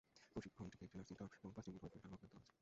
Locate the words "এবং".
1.43-1.51